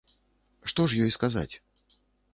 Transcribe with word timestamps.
Што 0.71 0.87
ж 0.93 1.05
ёй 1.05 1.11
сказаць? 1.17 1.49